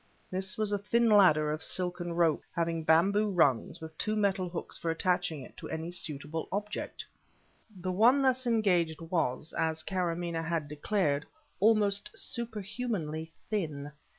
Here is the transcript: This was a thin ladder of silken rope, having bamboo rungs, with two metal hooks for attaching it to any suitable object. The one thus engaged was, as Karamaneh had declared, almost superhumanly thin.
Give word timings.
This 0.31 0.57
was 0.57 0.71
a 0.71 0.79
thin 0.79 1.09
ladder 1.09 1.51
of 1.51 1.61
silken 1.63 2.13
rope, 2.13 2.41
having 2.55 2.83
bamboo 2.83 3.29
rungs, 3.29 3.79
with 3.79 3.95
two 3.99 4.15
metal 4.15 4.49
hooks 4.49 4.75
for 4.75 4.89
attaching 4.89 5.43
it 5.43 5.55
to 5.57 5.69
any 5.69 5.91
suitable 5.91 6.47
object. 6.51 7.05
The 7.79 7.91
one 7.91 8.23
thus 8.23 8.47
engaged 8.47 8.99
was, 8.99 9.53
as 9.55 9.83
Karamaneh 9.83 10.41
had 10.43 10.67
declared, 10.67 11.27
almost 11.59 12.09
superhumanly 12.15 13.31
thin. 13.51 13.91